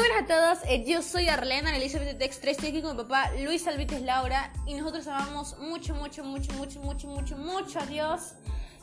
[0.00, 3.32] buenas a todos, eh, yo soy Arlena Elizabeth Tex 3, estoy aquí con mi papá
[3.44, 8.32] Luis Alvites Laura y nosotros amamos mucho, mucho, mucho, mucho, mucho, mucho, mucho a Dios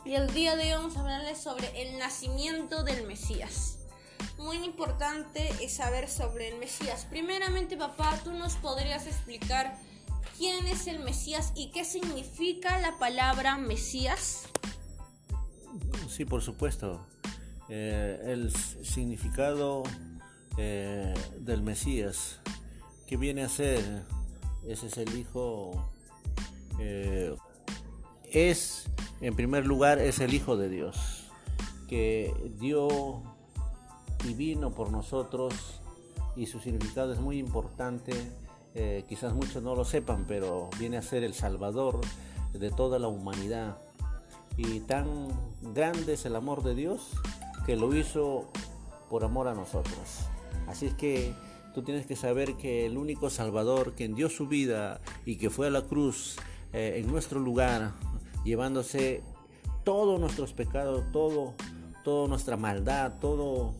[0.04, 3.78] y el día de hoy vamos a hablarles sobre el nacimiento del Mesías.
[4.38, 7.04] Muy importante es saber sobre el Mesías.
[7.10, 9.76] Primeramente papá, tú nos podrías explicar
[10.36, 14.44] quién es el Mesías y qué significa la palabra Mesías.
[16.08, 17.04] Sí, por supuesto.
[17.68, 19.82] Eh, el significado
[20.58, 22.40] eh, del Mesías,
[23.06, 23.80] que viene a ser,
[24.66, 25.90] ese es el Hijo,
[26.80, 27.34] eh,
[28.24, 28.90] es,
[29.20, 31.30] en primer lugar, es el Hijo de Dios,
[31.88, 33.22] que dio
[34.24, 35.54] y vino por nosotros
[36.34, 38.12] y su significado es muy importante,
[38.74, 42.00] eh, quizás muchos no lo sepan, pero viene a ser el Salvador
[42.52, 43.78] de toda la humanidad.
[44.56, 45.28] Y tan
[45.74, 47.12] grande es el amor de Dios
[47.64, 48.46] que lo hizo
[49.08, 50.28] por amor a nosotros.
[50.78, 51.34] Así es que
[51.74, 55.66] tú tienes que saber que el único Salvador quien dio su vida y que fue
[55.66, 56.36] a la cruz
[56.72, 57.94] eh, en nuestro lugar,
[58.44, 59.24] llevándose
[59.82, 61.54] todos nuestros pecados, todo,
[62.04, 63.74] toda nuestra maldad, todo,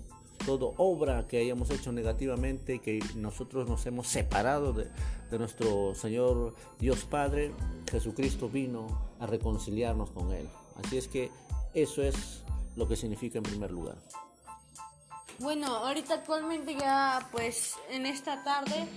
[0.77, 7.53] obra que hayamos hecho negativamente, que nosotros nos hemos separado de nuestro Señor Dios Padre,
[7.89, 8.89] Jesucristo vino
[9.21, 10.49] a reconciliarnos con Él.
[10.83, 11.31] Así es que
[11.75, 12.43] eso es
[12.75, 13.99] lo que significa en primer lugar.
[15.41, 18.89] Bueno, ahorita actualmente ya pues en esta tarde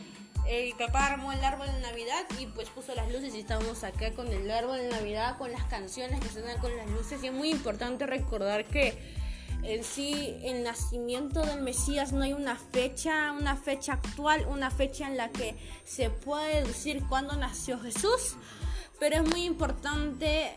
[0.48, 4.12] el papá armó el árbol de Navidad y pues puso las luces y estamos acá
[4.14, 7.24] con el árbol de Navidad, con las canciones que suenan con las luces.
[7.24, 8.98] Y es muy importante recordar que
[9.62, 15.06] en sí el nacimiento del Mesías no hay una fecha, una fecha actual, una fecha
[15.08, 18.36] en la que se puede decir cuándo nació Jesús,
[19.00, 20.54] pero es muy importante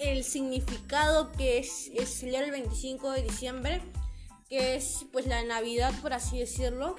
[0.00, 3.82] el significado que es, es el 25 de diciembre
[4.52, 6.94] que es pues la Navidad por así decirlo.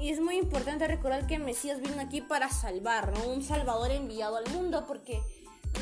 [0.00, 3.12] Y es muy importante recordar que Mesías vino aquí para salvar.
[3.26, 5.20] Un salvador enviado al mundo porque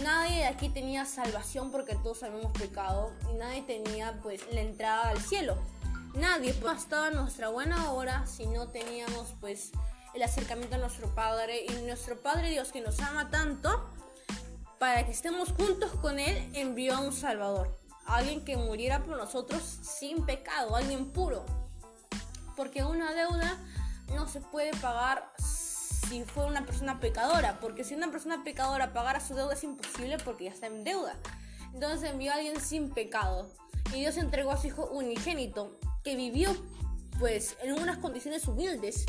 [0.03, 5.11] nadie de aquí tenía salvación porque todos habíamos pecado y nadie tenía pues la entrada
[5.11, 5.57] al cielo.
[6.17, 9.71] Nadie pues, estaba nuestra buena hora si no teníamos pues
[10.13, 13.89] el acercamiento a nuestro Padre y nuestro Padre Dios que nos ama tanto
[14.81, 19.63] para que estemos juntos con Él envió a un Salvador alguien que muriera por nosotros
[19.63, 21.45] sin pecado, alguien puro.
[22.57, 23.59] Porque una deuda
[24.15, 29.21] no se puede pagar si fue una persona pecadora, porque si una persona pecadora pagara
[29.21, 31.17] su deuda es imposible porque ya está en deuda.
[31.73, 33.51] Entonces envió a alguien sin pecado
[33.93, 36.55] y Dios entregó a su hijo unigénito que vivió
[37.19, 39.07] pues en unas condiciones humildes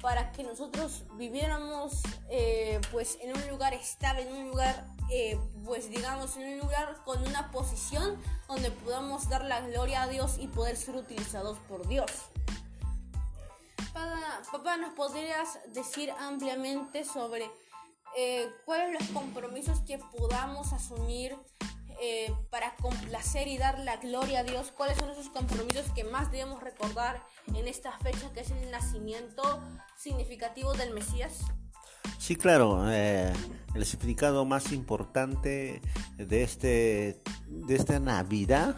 [0.00, 5.90] para que nosotros viviéramos eh, pues en un lugar estable, en un lugar eh, pues
[5.90, 8.16] digamos en un lugar con una posición
[8.48, 12.10] donde podamos dar la gloria a Dios y poder ser utilizados por Dios.
[13.92, 17.50] Papá, ¿nos podrías decir ampliamente sobre
[18.16, 21.36] eh, cuáles los compromisos que podamos asumir
[22.00, 24.72] eh, para complacer y dar la gloria a Dios?
[24.76, 29.42] ¿Cuáles son esos compromisos que más debemos recordar en esta fecha que es el nacimiento
[29.96, 31.40] significativo del Mesías?
[32.18, 32.90] Sí, claro.
[32.90, 33.32] Eh,
[33.74, 35.80] el significado más importante
[36.16, 38.76] de, este, de esta Navidad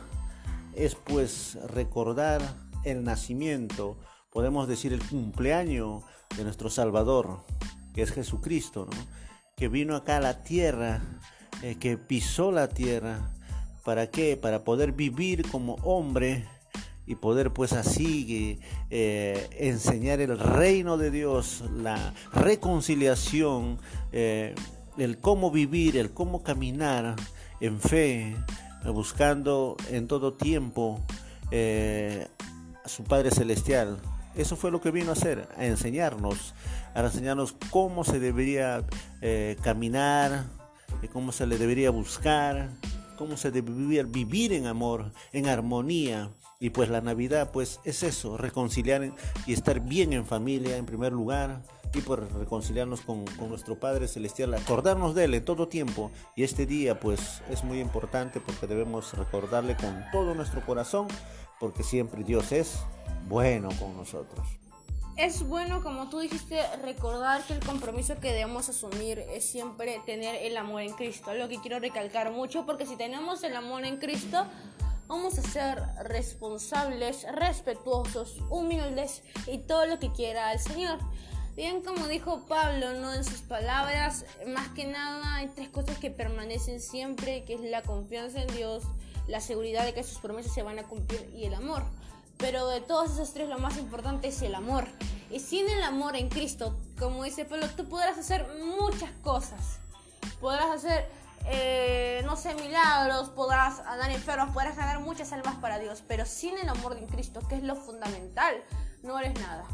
[0.75, 2.43] es pues recordar
[2.85, 3.97] el nacimiento,
[4.31, 6.03] podemos decir el cumpleaños
[6.37, 7.45] de nuestro Salvador,
[7.95, 8.89] que es Jesucristo,
[9.57, 11.01] que vino acá a la tierra,
[11.63, 13.31] eh, que pisó la tierra.
[13.85, 14.37] ¿Para qué?
[14.37, 16.47] Para poder vivir como hombre
[17.07, 23.79] y poder pues así eh, enseñar el reino de Dios, la reconciliación,
[24.13, 24.55] eh,
[24.99, 27.17] el cómo vivir, el cómo caminar
[27.61, 28.37] en fe,
[28.85, 31.01] buscando en todo tiempo
[31.51, 32.29] eh,
[32.85, 33.99] a su Padre Celestial.
[34.35, 36.55] Eso fue lo que vino a hacer, a enseñarnos,
[36.95, 38.85] a enseñarnos cómo se debería
[39.63, 40.47] caminar,
[41.13, 42.71] cómo se le debería buscar,
[43.23, 46.33] cómo se debe vivir en amor, en armonía.
[46.59, 49.13] Y pues la Navidad pues es eso, reconciliar
[49.47, 51.63] y estar bien en familia en primer lugar
[51.95, 56.11] y por reconciliarnos con, con, nuestro Padre Celestial, acordarnos de Él en todo tiempo.
[56.35, 61.07] Y este día pues es muy importante porque debemos recordarle con todo nuestro corazón
[61.61, 62.81] porque siempre Dios es
[63.29, 64.45] bueno con nosotros
[65.17, 70.37] es bueno, como tú dijiste, recordar que el compromiso que debemos asumir es siempre tener
[70.37, 71.35] el amor en Cristo.
[71.35, 74.47] Lo que quiero recalcar mucho, porque si tenemos el amor en Cristo,
[75.07, 80.99] vamos a ser responsables, respetuosos, humildes y todo lo que quiera el Señor.
[81.55, 83.13] Bien, como dijo Pablo, ¿no?
[83.13, 87.83] En sus palabras, más que nada hay tres cosas que permanecen siempre, que es la
[87.83, 88.85] confianza en Dios,
[89.29, 91.85] la seguridad de que sus promesas se van a cumplir y el amor.
[92.39, 94.87] Pero de todos esos tres lo más importante es el amor.
[95.31, 98.47] Y sin el amor en Cristo, como dice Pablo, tú podrás hacer
[98.79, 99.79] muchas cosas.
[100.41, 101.09] Podrás hacer,
[101.47, 106.03] eh, no sé, milagros, podrás andar enfermos, podrás ganar muchas almas para Dios.
[106.07, 108.55] Pero sin el amor en Cristo, que es lo fundamental,
[109.03, 109.65] no eres nada.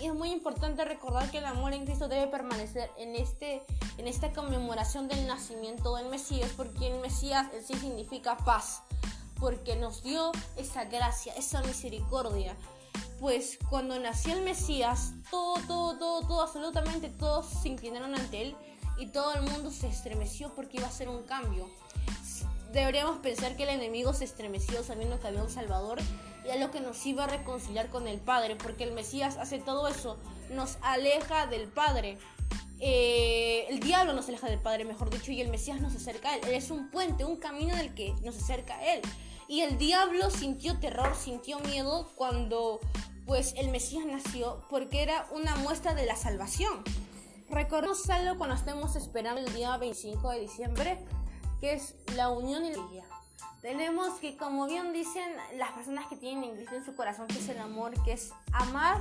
[0.00, 3.62] Y es muy importante recordar que el amor en Cristo debe permanecer en, este,
[3.96, 8.82] en esta conmemoración del nacimiento del Mesías, porque el Mesías en sí significa paz,
[9.38, 12.56] porque nos dio esa gracia, esa misericordia.
[13.20, 18.56] Pues cuando nació el Mesías, todo, todo, todo, todo, absolutamente todos se inclinaron ante él
[18.98, 21.68] y todo el mundo se estremeció porque iba a ser un cambio.
[22.72, 25.98] Deberíamos pensar que el enemigo se estremeció sabiendo que había un Salvador
[26.46, 29.58] y a lo que nos iba a reconciliar con el Padre, porque el Mesías hace
[29.58, 30.16] todo eso,
[30.50, 32.18] nos aleja del Padre.
[32.78, 36.36] Eh, el diablo nos aleja del Padre, mejor dicho, y el Mesías nos acerca a
[36.36, 36.42] Él.
[36.44, 39.00] Él es un puente, un camino del que nos acerca a Él.
[39.48, 42.80] Y el diablo sintió terror, sintió miedo cuando
[43.26, 46.82] pues el Mesías nació, porque era una muestra de la salvación.
[47.50, 50.98] Recordemos algo cuando estemos esperando el día 25 de diciembre,
[51.60, 53.04] que es la unión y la iglesia.
[53.62, 57.38] Tenemos que, como bien dicen las personas que tienen en Cristo en su corazón, que
[57.38, 59.00] es el amor, que es amar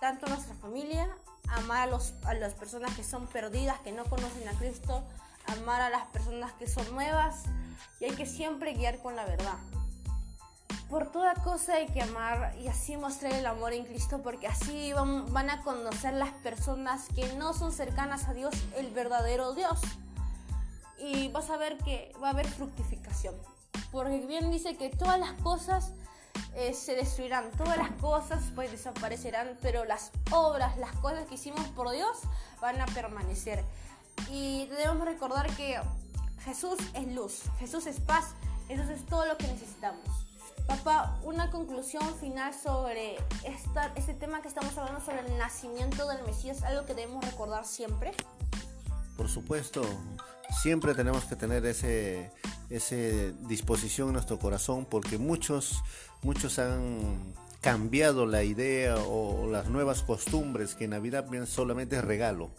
[0.00, 1.08] tanto a nuestra familia,
[1.48, 5.04] amar a, los, a las personas que son perdidas, que no conocen a Cristo,
[5.52, 7.44] amar a las personas que son nuevas
[8.00, 9.56] y hay que siempre guiar con la verdad.
[10.88, 14.92] Por toda cosa hay que amar y así mostrar el amor en Cristo porque así
[14.92, 19.80] van, a conocer las personas que no son cercanas a Dios, el verdadero Dios.
[20.98, 23.34] Y vas a ver que va a haber fructificación.
[23.90, 25.92] Porque bien dice que todas las cosas
[26.54, 31.66] eh, se destruirán, todas las cosas pues desaparecerán, pero las obras, las cosas que hicimos
[31.68, 32.18] por Dios
[32.60, 33.64] van a permanecer.
[34.30, 35.80] Y debemos recordar que
[36.44, 38.34] Jesús es luz, Jesús es paz,
[38.68, 40.02] Jesús es todo lo que necesitamos.
[40.66, 46.22] Papá, una conclusión final sobre esta, este tema que estamos hablando sobre el nacimiento del
[46.24, 48.12] Mesías, algo que debemos recordar siempre.
[49.16, 49.82] Por supuesto,
[50.62, 52.30] siempre tenemos que tener ese,
[52.70, 52.96] esa
[53.48, 55.82] disposición en nuestro corazón porque muchos,
[56.22, 62.50] muchos han cambiado la idea o las nuevas costumbres que Navidad solamente es regalo,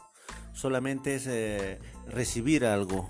[0.53, 3.09] solamente es eh, recibir algo,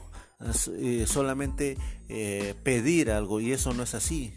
[0.72, 1.78] eh, solamente
[2.10, 4.34] eh, pedir algo y eso no es así.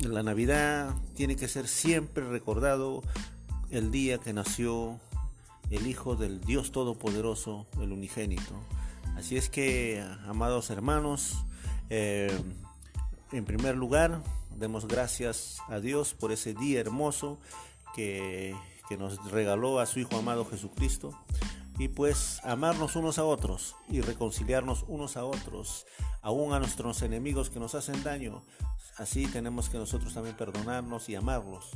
[0.00, 3.02] la Navidad tiene que ser siempre recordado
[3.70, 5.00] el día que nació
[5.70, 8.54] el Hijo del Dios Todopoderoso, el unigénito.
[9.16, 11.44] Así es que, amados hermanos,
[11.90, 12.30] eh,
[13.32, 14.22] en primer lugar,
[14.56, 17.38] demos gracias a Dios por ese día hermoso
[17.94, 18.54] que,
[18.88, 21.18] que nos regaló a su Hijo amado Jesucristo
[21.78, 25.86] y pues amarnos unos a otros y reconciliarnos unos a otros,
[26.22, 28.42] aún a nuestros enemigos que nos hacen daño.
[28.96, 31.70] Así tenemos que nosotros también perdonarnos y amarlos.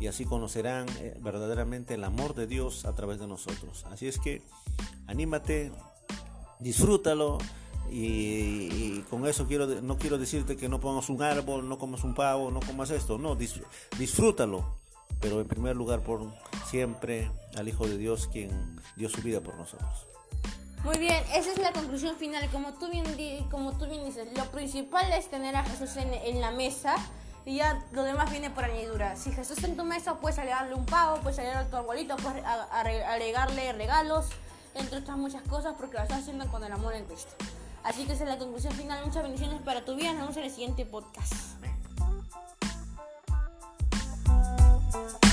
[0.00, 3.84] Y así conocerán eh, verdaderamente el amor de Dios a través de nosotros.
[3.90, 4.42] Así es que
[5.06, 5.72] anímate,
[6.60, 7.38] disfrútalo.
[7.90, 12.14] Y, con eso quiero no quiero decirte que no pongas un árbol, no comas un
[12.14, 14.77] pavo, no comas esto, no, disfrútalo,
[15.20, 16.32] pero en primer lugar por
[16.66, 20.06] siempre al Hijo de Dios quien dio su vida por nosotros.
[20.84, 22.48] Muy bien, esa es la conclusión final.
[22.50, 23.04] Como tú bien,
[23.50, 26.94] como tú bien dices, lo principal es tener a Jesús en, en la mesa
[27.44, 29.16] y ya lo demás viene por añadidura.
[29.16, 32.16] Si Jesús está en tu mesa, puedes agregarle un pavo, puedes agregarle a tu abuelito,
[32.16, 34.26] puedes agregarle regalos
[34.74, 37.34] entre otras muchas cosas, porque lo estás haciendo con el amor en Cristo.
[37.82, 39.04] Así que esa es la conclusión final.
[39.04, 40.12] Muchas bendiciones para tu vida.
[40.12, 41.32] Nos vemos en el siguiente podcast.
[44.92, 45.27] Bye.